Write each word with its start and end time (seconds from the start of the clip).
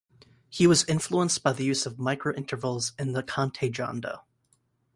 He 0.49 0.65
was 0.65 0.83
influenced 0.85 1.43
by 1.43 1.53
the 1.53 1.63
use 1.63 1.85
of 1.85 1.97
microintervals 1.97 2.93
in 2.99 3.11
the 3.11 3.21
"cante 3.21 3.71
jondo". 3.71 4.21